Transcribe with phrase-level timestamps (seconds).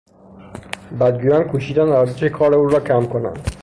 [0.99, 3.55] بدگویان کوشیدند ارزش کار او را کم کنند.